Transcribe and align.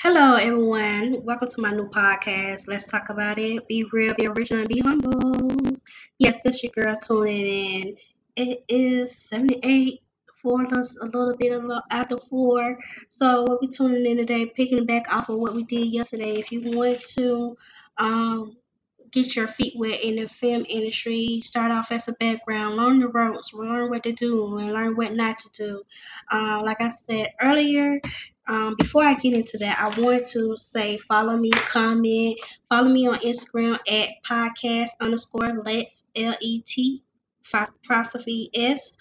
Hello, 0.00 0.36
everyone. 0.36 1.24
Welcome 1.24 1.48
to 1.48 1.60
my 1.60 1.72
new 1.72 1.88
podcast. 1.88 2.68
Let's 2.68 2.86
talk 2.86 3.08
about 3.08 3.36
it. 3.36 3.66
Be 3.66 3.82
real, 3.92 4.14
be 4.14 4.28
original, 4.28 4.64
be 4.64 4.78
humble. 4.78 5.50
Yes, 6.18 6.38
this 6.44 6.62
your 6.62 6.70
girl 6.70 6.96
tuning 6.96 7.46
in. 7.46 7.96
It 8.36 8.64
is 8.68 9.18
78 9.18 10.00
for 10.40 10.64
us, 10.78 10.96
a 10.98 11.06
little 11.06 11.34
bit 11.36 11.50
a 11.50 11.58
little 11.58 11.82
after 11.90 12.16
four. 12.16 12.78
So 13.08 13.44
we'll 13.48 13.58
be 13.58 13.66
tuning 13.66 14.06
in 14.06 14.18
today, 14.18 14.46
picking 14.46 14.86
back 14.86 15.12
off 15.12 15.30
of 15.30 15.40
what 15.40 15.56
we 15.56 15.64
did 15.64 15.88
yesterday. 15.88 16.34
If 16.34 16.52
you 16.52 16.60
want 16.76 17.02
to 17.16 17.56
um, 17.96 18.56
get 19.10 19.34
your 19.34 19.48
feet 19.48 19.74
wet 19.76 20.00
in 20.04 20.14
the 20.14 20.28
film 20.28 20.64
industry, 20.68 21.40
start 21.42 21.72
off 21.72 21.90
as 21.90 22.06
a 22.06 22.12
background, 22.12 22.76
learn 22.76 23.00
the 23.00 23.08
ropes, 23.08 23.52
learn 23.52 23.90
what 23.90 24.04
to 24.04 24.12
do, 24.12 24.58
and 24.58 24.72
learn 24.72 24.94
what 24.94 25.14
not 25.14 25.40
to 25.40 25.50
do. 25.52 25.82
Uh, 26.30 26.60
like 26.62 26.80
I 26.80 26.90
said 26.90 27.30
earlier, 27.42 28.00
um, 28.48 28.76
before 28.78 29.04
I 29.04 29.14
get 29.14 29.34
into 29.34 29.58
that, 29.58 29.78
I 29.78 30.00
want 30.00 30.26
to 30.28 30.56
say 30.56 30.96
follow 30.96 31.36
me, 31.36 31.50
comment, 31.50 32.38
follow 32.70 32.88
me 32.88 33.06
on 33.06 33.20
Instagram 33.20 33.78
at 33.90 34.08
podcast 34.28 34.88
underscore 35.00 35.62
let's 35.64 36.04
L 36.16 36.34
E 36.40 36.62
T 36.62 37.02
philosophy 37.42 38.50
S 38.54 38.92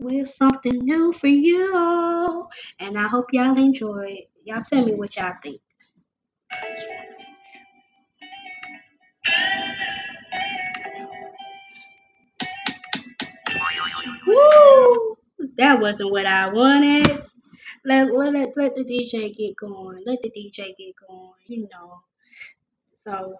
with 0.00 0.28
something 0.28 0.78
new 0.84 1.12
for 1.12 1.28
you. 1.28 2.48
And 2.80 2.98
I 2.98 3.08
hope 3.08 3.28
y'all 3.32 3.58
enjoy 3.58 4.06
it. 4.20 4.30
Y'all 4.44 4.62
tell 4.62 4.84
me 4.84 4.94
what 4.94 5.16
y'all 5.16 5.34
think. 5.42 5.60
Woo! 14.26 15.16
That 15.56 15.80
wasn't 15.80 16.12
what 16.12 16.26
I 16.26 16.48
wanted. 16.48 17.20
Let, 17.84 18.12
let, 18.14 18.34
let, 18.34 18.50
let 18.56 18.74
the 18.76 18.84
DJ 18.84 19.36
get 19.36 19.56
going. 19.56 20.02
Let 20.06 20.22
the 20.22 20.30
DJ 20.30 20.76
get 20.76 20.94
going, 21.08 21.32
you 21.46 21.68
know. 21.72 22.02
So. 23.04 23.36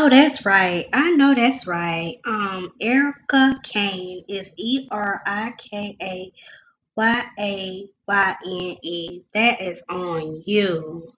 Know 0.00 0.08
that's 0.08 0.46
right. 0.46 0.88
I 0.94 1.10
know 1.10 1.34
that's 1.34 1.66
right. 1.66 2.16
Um, 2.24 2.72
Erica 2.80 3.60
Kane 3.62 4.24
is 4.28 4.54
E 4.56 4.88
R 4.90 5.20
I 5.26 5.52
K 5.58 5.96
A 6.00 6.32
Y 6.96 7.24
A 7.38 7.86
Y 8.08 8.36
N 8.46 8.76
E. 8.82 9.22
That 9.34 9.60
is 9.60 9.82
on 9.90 10.42
you. 10.46 11.12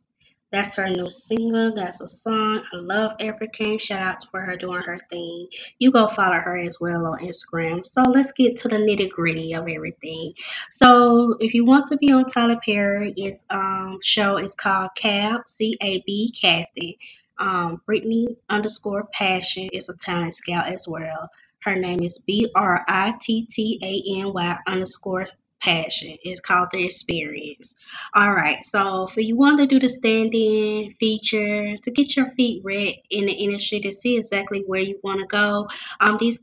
That's 0.51 0.77
her 0.77 0.89
new 0.89 1.09
single. 1.09 1.75
That's 1.75 2.01
a 2.01 2.09
song. 2.09 2.63
I 2.73 2.77
love 2.77 3.13
African. 3.21 3.79
Shout 3.79 4.07
out 4.07 4.31
for 4.31 4.41
her 4.41 4.57
doing 4.57 4.83
her 4.83 4.99
thing. 5.11 5.47
You 5.79 5.93
go 5.93 6.09
follow 6.09 6.35
her 6.35 6.59
as 6.59 6.79
well 6.79 7.07
on 7.07 7.21
Instagram. 7.21 7.87
So 7.87 8.03
let's 8.03 8.33
get 8.33 8.59
to 8.59 8.69
the 8.69 8.77
nitty 8.77 9.11
gritty 9.11 9.55
of 9.55 9.69
everything. 9.69 10.35
So 10.73 11.37
if 11.41 11.55
you 11.55 11.65
want 11.65 11.87
to 11.87 11.97
be 11.97 12.13
on 12.13 12.27
Tyler 12.27 12.59
Perry's 12.63 13.45
um, 13.49 14.01
show, 14.03 14.37
it's 14.39 14.55
called 14.57 14.91
Cab 14.97 15.43
C 15.47 15.79
A 15.81 16.03
B 16.05 16.35
Casting. 16.39 16.95
Um, 17.43 17.83
Brittany 17.87 18.37
underscore 18.49 19.09
Passion 19.13 19.69
is 19.73 19.89
a 19.89 19.97
talent 19.97 20.33
scout 20.33 20.69
as 20.73 20.87
well. 20.87 21.29
Her 21.65 21.75
name 21.75 22.01
is 22.01 22.21
B 22.21 22.49
R 22.55 22.85
I 22.87 23.15
T 23.21 23.47
T 23.51 23.81
A 23.83 24.21
N 24.21 24.33
Y 24.33 24.59
underscore 24.69 25.27
passion. 25.61 26.17
It's 26.23 26.41
called 26.41 26.69
the 26.73 26.85
experience. 26.85 27.75
All 28.15 28.33
right, 28.33 28.63
so 28.63 29.09
for 29.09 29.21
you 29.21 29.37
want 29.37 29.59
to 29.59 29.67
do 29.67 29.81
the 29.81 29.89
stand-in 29.89 30.93
features 30.93 31.81
to 31.81 31.91
get 31.91 32.17
your 32.17 32.29
feet 32.31 32.63
wet 32.65 32.95
in 33.11 33.27
the 33.27 33.33
industry 33.33 33.81
to 33.81 33.93
see 33.93 34.17
exactly 34.17 34.63
where 34.67 34.81
you 34.81 35.01
want 35.03 35.21
to 35.21 35.27
go, 35.27 35.69
um, 36.01 36.17
these 36.19 36.39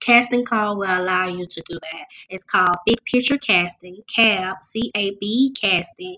casting 0.00 0.44
call 0.44 0.76
will 0.76 0.98
allow 0.98 1.26
you 1.26 1.46
to 1.46 1.62
do 1.66 1.78
that. 1.92 2.06
It's 2.28 2.44
called 2.44 2.76
Big 2.84 3.02
Picture 3.04 3.38
Casting, 3.38 4.02
CAB, 4.14 4.62
C-A-B 4.62 5.54
Casting. 5.58 6.16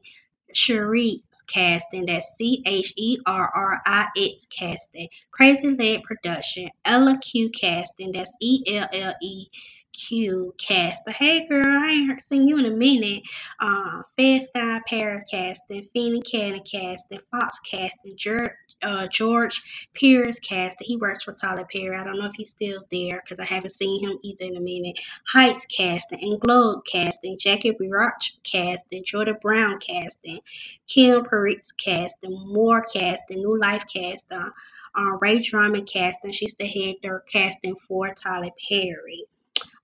Cherrix 0.57 1.21
Casting, 1.47 2.07
that's 2.07 2.35
C 2.37 2.63
H 2.65 2.95
E 2.97 3.19
R 3.27 3.51
R 3.55 3.83
I 3.85 4.09
X 4.17 4.47
Casting, 4.47 5.09
Crazy 5.31 5.69
Lead 5.69 6.03
Production, 6.03 6.71
Ella 6.87 7.19
Q 7.19 7.51
Casting, 7.51 8.13
that's 8.13 8.35
E 8.41 8.63
L 8.75 8.89
L 8.91 9.15
E 9.23 9.47
Q 9.93 10.55
Casting. 10.59 11.15
Hey 11.15 11.45
girl, 11.47 11.67
I 11.67 11.91
ain't 11.91 12.23
seen 12.23 12.49
you 12.49 12.57
in 12.57 12.65
a 12.65 12.71
minute. 12.71 13.23
Uh, 13.61 14.01
Fedstyle 14.19 14.81
Paris 14.89 15.25
Casting, 15.31 15.89
Finney 15.93 16.23
Cannon 16.23 16.63
Casting, 16.71 17.21
Fox 17.31 17.59
Casting, 17.61 18.17
George, 18.17 18.51
uh, 18.83 19.07
George 19.09 19.63
Pierce 19.95 20.39
Casting. 20.39 20.87
He 20.87 20.97
works 20.97 21.25
for 21.25 21.33
Tyler 21.33 21.67
Perry. 21.73 21.97
I 21.97 22.05
don't 22.05 22.19
know 22.19 22.27
if 22.27 22.35
he's 22.35 22.51
still 22.51 22.81
there 22.91 23.23
because 23.23 23.41
I 23.41 23.45
haven't 23.45 23.73
seen 23.73 24.01
him 24.03 24.19
either 24.23 24.45
in 24.45 24.57
a 24.57 24.61
minute. 24.61 24.97
Heights 25.33 25.67
Casting, 25.67 26.19
and 26.23 26.41
Globe 26.41 26.85
Casting, 26.91 27.39
Jackie 27.39 27.73
Burch 27.73 28.39
Casting, 28.43 29.05
Jordan 29.05 29.37
Brown 29.41 29.79
Casting, 29.81 30.41
Kim 30.87 31.25
Peritz 31.25 31.69
Casting, 31.77 32.47
Moore 32.47 32.85
Casting, 32.93 33.39
New 33.39 33.59
Life 33.59 33.85
Casting. 33.93 34.51
Uh, 34.99 35.19
Ray 35.21 35.41
Drummond 35.41 35.87
casting. 35.87 36.33
She's 36.33 36.55
the 36.55 36.67
head 36.67 36.95
casting 37.31 37.77
for 37.77 38.15
Tyler 38.15 38.49
Perry 38.67 39.27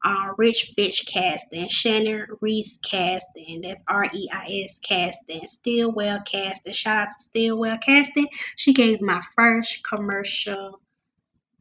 uh, 0.05 0.33
Rich 0.37 0.73
Fitch 0.75 1.07
casting, 1.07 1.69
Shannon 1.69 2.27
Reis 2.41 2.79
casting, 2.83 3.61
that's 3.63 3.85
R 3.89 4.11
E 4.13 4.29
I 4.33 4.63
S 4.65 4.81
casting, 4.83 5.47
Stillwell 5.47 6.21
casting, 6.23 6.73
shout 6.73 7.09
out 7.09 7.09
to 7.19 7.25
Stillwell 7.25 7.79
casting. 7.79 8.29
She 8.57 8.73
gave 8.73 9.01
my 9.01 9.23
first 9.37 9.79
commercial 9.89 10.81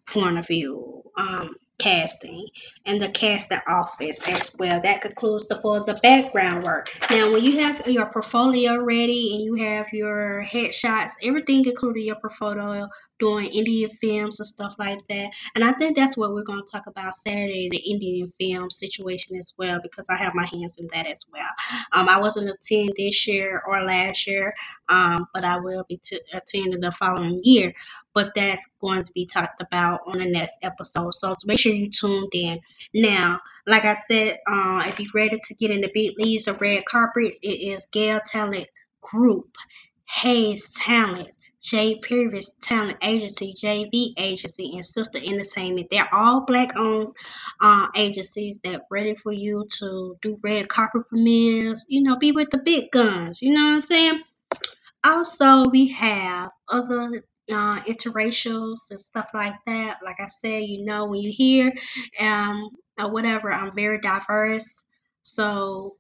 point 0.08 0.38
of 0.38 0.48
view 0.48 1.04
um, 1.18 1.56
casting 1.82 2.48
and 2.86 3.02
the 3.02 3.10
casting 3.10 3.60
office 3.68 4.22
as 4.28 4.56
well. 4.58 4.80
That 4.82 5.02
concludes 5.02 5.48
the 5.48 5.56
for 5.56 5.84
the 5.84 5.96
background 5.96 6.64
work. 6.64 6.96
Now, 7.10 7.32
when 7.32 7.44
you 7.44 7.60
have 7.60 7.88
your 7.88 8.12
portfolio 8.12 8.78
ready 8.78 9.34
and 9.34 9.44
you 9.44 9.56
have 9.56 9.88
your 9.92 10.44
headshots, 10.44 11.12
everything 11.24 11.66
including 11.66 12.06
your 12.06 12.18
portfolio, 12.18 12.88
doing 13.20 13.46
Indian 13.46 13.90
films 14.02 14.40
and 14.40 14.48
stuff 14.48 14.76
like 14.80 15.00
that. 15.08 15.30
And 15.56 15.64
I 15.64 15.74
think 15.74 15.96
that's 15.96 16.18
what 16.18 16.34
we're 16.34 16.44
going 16.44 16.64
to 16.66 16.72
talk 16.72 16.88
about 16.88 17.16
Saturday, 17.16 17.70
the 17.70 17.78
Indian 17.78 18.32
film 18.40 18.72
situation 18.72 19.38
as 19.38 19.54
well, 19.58 19.80
because 19.84 20.08
I 20.10 20.18
have 20.18 20.34
my 20.34 20.46
hands 20.46 20.76
in 20.80 20.90
that 20.94 21.06
as 21.06 21.24
well. 21.32 21.44
Um, 21.94 22.10
I 22.10 22.20
wasn't 22.20 22.50
attending 22.50 22.94
this 22.98 23.28
year 23.28 23.62
or 23.68 23.84
last 23.84 24.26
year, 24.26 24.54
um, 24.90 25.28
but 25.34 25.46
I 25.46 25.58
will 25.58 25.86
be 25.88 25.98
t- 26.04 26.20
attending 26.34 26.80
the 26.80 26.92
following 27.00 27.42
year 27.44 27.74
but 28.14 28.32
that's 28.36 28.64
going 28.80 29.04
to 29.04 29.12
be 29.14 29.26
talked 29.26 29.62
about 29.62 30.02
on 30.08 30.20
the 30.20 30.26
next 30.26 30.58
episode. 30.62 31.14
So 31.14 31.36
make 31.46 31.60
sure 31.60 31.74
you 31.74 31.90
tuned 31.90 32.32
in. 32.34 32.60
Now, 32.94 33.40
like 33.68 33.86
I 33.86 33.96
said, 34.08 34.40
uh, 34.48 34.84
if 34.88 35.00
you're 35.00 35.10
ready 35.14 35.40
to 35.44 35.54
get 35.56 35.72
in 35.72 35.82
the 35.82 35.92
big 35.94 36.18
leagues 36.18 36.48
of 36.48 36.62
red 36.62 36.86
carpets, 36.86 37.40
it 37.42 37.48
is 37.48 37.88
Gail 37.92 38.20
Talent 38.28 38.68
Group, 39.02 39.56
Hayes 40.06 40.68
Talent, 40.76 41.30
J 41.62 42.00
Purvis 42.00 42.52
Talent 42.62 42.98
Agency, 43.04 43.54
JV 43.54 44.14
Agency, 44.18 44.72
and 44.74 44.86
Sister 44.86 45.20
Entertainment. 45.20 45.88
They're 45.92 46.10
all 46.12 46.42
black 46.42 46.76
owned 46.76 47.14
uh, 47.62 47.88
agencies 47.96 48.58
that 48.64 48.88
ready 48.90 49.14
for 49.16 49.32
you 49.32 49.68
to 49.78 50.18
do 50.24 50.40
red 50.42 50.70
carpet 50.70 51.08
premieres, 51.08 51.86
you 51.88 52.02
know, 52.02 52.18
be 52.18 52.32
with 52.32 52.50
the 52.50 52.58
big 52.58 52.90
guns. 52.92 53.42
You 53.42 53.54
know 53.54 53.64
what 53.64 53.76
I'm 53.76 53.82
saying? 53.84 54.22
Also, 55.04 55.70
we 55.70 55.88
have 55.90 56.50
other 56.68 57.24
uh, 57.50 57.82
interracials 57.84 58.80
and 58.90 59.00
stuff 59.00 59.30
like 59.34 59.56
that. 59.66 59.98
Like 60.04 60.20
I 60.20 60.28
said, 60.28 60.64
you 60.64 60.86
know, 60.86 61.06
when 61.06 61.22
you 61.22 61.32
hear 61.32 61.74
um, 62.20 62.70
or 63.00 63.12
whatever, 63.12 63.52
I'm 63.52 63.76
very 63.76 64.00
diverse. 64.00 64.84
So 65.24 65.96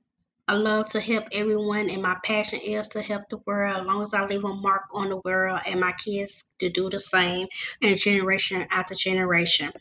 I 0.48 0.56
love 0.56 0.88
to 0.88 1.00
help 1.00 1.26
everyone, 1.32 1.90
and 1.90 2.02
my 2.02 2.18
passion 2.24 2.60
is 2.60 2.88
to 2.90 3.02
help 3.02 3.30
the 3.30 3.38
world 3.46 3.82
as 3.82 3.86
long 3.86 4.02
as 4.02 4.14
I 4.14 4.26
leave 4.26 4.44
a 4.44 4.54
mark 4.54 4.84
on 4.92 5.10
the 5.10 5.22
world 5.24 5.62
and 5.66 5.80
my 5.80 5.94
kids 5.94 6.44
to 6.60 6.70
do 6.70 6.90
the 6.90 7.00
same, 7.00 7.48
and 7.82 7.98
generation 7.98 8.68
after 8.72 8.96
generation. 8.96 9.72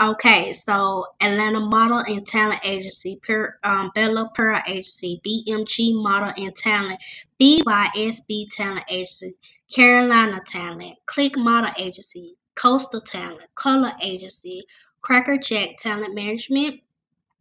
Okay, 0.00 0.52
so 0.52 1.06
Atlanta 1.20 1.60
Model 1.60 1.98
and 1.98 2.26
Talent 2.26 2.60
Agency, 2.64 3.18
per, 3.26 3.58
um, 3.64 3.90
Bella 3.94 4.30
Pearl 4.34 4.60
Agency, 4.66 5.20
BMG 5.26 6.00
Model 6.00 6.32
and 6.36 6.54
Talent, 6.56 7.00
BYSB 7.40 8.50
Talent 8.52 8.84
Agency, 8.88 9.34
Carolina 9.74 10.40
Talent, 10.46 10.96
Click 11.06 11.36
Model 11.36 11.72
Agency, 11.78 12.36
Coastal 12.54 13.00
Talent, 13.00 13.48
Color 13.54 13.92
Agency, 14.02 14.64
Cracker 15.00 15.38
Jack 15.38 15.78
Talent 15.78 16.14
Management, 16.14 16.80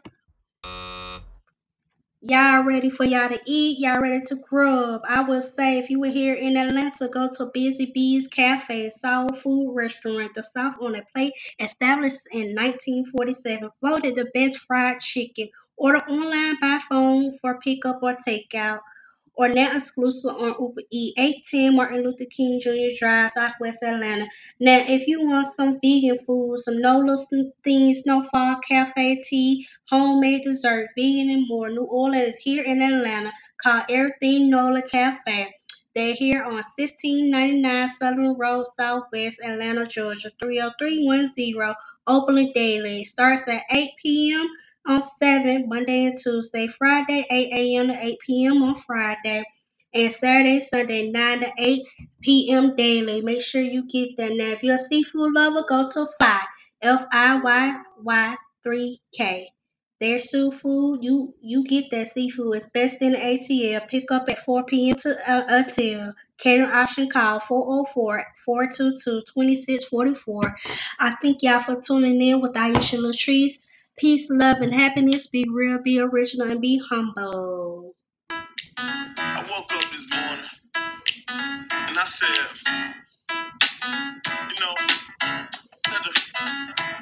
Y'all 2.24 2.62
ready 2.62 2.88
for 2.88 3.02
y'all 3.02 3.28
to 3.28 3.40
eat? 3.46 3.80
Y'all 3.80 4.00
ready 4.00 4.24
to 4.26 4.36
grub? 4.36 5.00
I 5.08 5.22
would 5.22 5.42
say 5.42 5.80
if 5.80 5.90
you 5.90 5.98
were 5.98 6.06
here 6.06 6.34
in 6.34 6.56
Atlanta, 6.56 7.08
go 7.08 7.28
to 7.28 7.46
Busy 7.46 7.86
Bees 7.86 8.28
Cafe, 8.28 8.90
soul 8.90 9.28
food 9.30 9.74
restaurant, 9.74 10.32
the 10.34 10.44
South 10.44 10.76
on 10.80 10.94
a 10.94 11.02
Plate, 11.12 11.32
established 11.58 12.28
in 12.30 12.54
1947, 12.54 13.68
voted 13.82 14.14
the 14.14 14.26
best 14.34 14.58
fried 14.58 15.00
chicken. 15.00 15.48
Order 15.76 15.98
online 16.08 16.60
by 16.60 16.78
phone 16.88 17.36
for 17.38 17.58
pickup 17.58 18.00
or 18.04 18.16
takeout 18.24 18.78
or 19.34 19.48
now 19.48 19.76
exclusive 19.76 20.30
on 20.30 20.54
Uber 20.60 20.82
E. 20.90 21.14
810 21.16 21.76
Martin 21.76 22.02
Luther 22.02 22.24
King 22.30 22.60
Jr. 22.60 22.96
Drive, 22.98 23.32
Southwest 23.32 23.82
Atlanta. 23.82 24.26
Now, 24.60 24.84
if 24.86 25.06
you 25.06 25.26
want 25.26 25.48
some 25.48 25.78
vegan 25.82 26.18
food, 26.18 26.60
some 26.60 26.80
NOLA 26.80 27.16
things, 27.64 28.00
Snowfall 28.00 28.56
Cafe 28.68 29.22
tea, 29.22 29.66
homemade 29.88 30.44
dessert, 30.44 30.90
vegan 30.96 31.30
and 31.30 31.48
more, 31.48 31.70
New 31.70 31.84
Orleans 31.84 32.36
here 32.36 32.64
in 32.64 32.82
Atlanta, 32.82 33.32
called 33.62 33.84
Everything 33.88 34.50
NOLA 34.50 34.82
Cafe. 34.82 35.54
They're 35.94 36.14
here 36.14 36.42
on 36.42 36.54
1699 36.54 37.88
Southern 37.90 38.36
Road, 38.38 38.66
Southwest 38.76 39.40
Atlanta, 39.44 39.86
Georgia, 39.86 40.30
30310. 40.42 41.74
Openly 42.06 42.50
daily. 42.54 43.04
Starts 43.04 43.46
at 43.48 43.62
8 43.70 43.90
p.m 44.02 44.48
on 44.86 45.00
7, 45.02 45.68
Monday 45.68 46.06
and 46.06 46.18
Tuesday, 46.18 46.66
Friday, 46.66 47.26
8 47.30 47.52
a.m. 47.52 47.88
to 47.88 48.04
8 48.04 48.18
p.m. 48.26 48.62
on 48.62 48.74
Friday, 48.74 49.44
and 49.94 50.12
Saturday, 50.12 50.60
Sunday, 50.60 51.10
9 51.10 51.40
to 51.40 51.52
8 51.58 51.82
p.m. 52.22 52.74
daily. 52.76 53.20
Make 53.22 53.42
sure 53.42 53.62
you 53.62 53.86
get 53.88 54.16
that. 54.16 54.32
Now, 54.32 54.46
if 54.46 54.62
you're 54.62 54.76
a 54.76 54.78
seafood 54.78 55.32
lover, 55.32 55.64
go 55.68 55.88
to 55.88 56.06
5, 56.18 56.40
F 56.82 57.06
I 57.12 57.40
Y 57.40 57.80
Y 58.02 58.36
3K. 58.66 59.46
Their 60.00 60.18
seafood, 60.18 61.04
you 61.04 61.32
you 61.40 61.62
get 61.64 61.84
that 61.92 62.12
seafood. 62.12 62.56
It's 62.56 62.68
best 62.70 63.00
in 63.02 63.12
the 63.12 63.18
ATL. 63.18 63.86
Pick 63.86 64.10
up 64.10 64.28
at 64.28 64.44
4 64.44 64.64
p.m. 64.64 64.96
to 64.96 65.30
uh, 65.30 65.44
until. 65.48 66.12
Catering 66.38 66.70
option 66.72 67.08
call 67.08 67.38
404 67.38 68.24
422 68.44 69.22
2644. 69.32 70.56
I 70.98 71.14
thank 71.22 71.42
y'all 71.44 71.60
for 71.60 71.80
tuning 71.80 72.20
in 72.20 72.40
with 72.40 72.54
Aisha 72.54 72.98
Latrice. 72.98 73.58
Peace, 74.02 74.28
love, 74.30 74.62
and 74.62 74.74
happiness. 74.74 75.28
Be 75.28 75.46
real, 75.48 75.78
be 75.80 76.00
original, 76.00 76.50
and 76.50 76.60
be 76.60 76.76
humble. 76.90 77.94
I 79.16 79.46
woke 79.48 79.72
up 79.72 79.92
this 79.92 80.08
morning 80.10 80.44
and 81.70 81.96
I 81.96 82.04
said, 82.04 82.28
you 84.26 84.60
know, 84.60 84.74
instead 85.72 86.02
of 86.02 86.16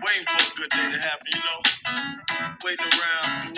waiting 0.07 0.26
for 0.28 0.45
a 0.45 0.57
good 0.59 0.69
day 0.69 0.92
to 0.92 1.00
happen, 1.00 1.26
you 1.33 1.40
know, 1.40 2.59
waiting 2.62 2.85
around 2.85 3.57